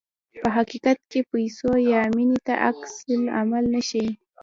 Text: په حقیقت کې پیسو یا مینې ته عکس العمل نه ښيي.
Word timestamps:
په 0.41 0.49
حقیقت 0.57 0.97
کې 1.11 1.19
پیسو 1.31 1.71
یا 1.91 2.01
مینې 2.15 2.39
ته 2.47 2.53
عکس 2.69 2.93
العمل 3.15 3.65
نه 3.73 3.81
ښيي. 3.87 4.09